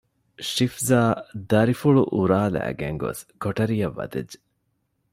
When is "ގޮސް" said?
3.03-3.21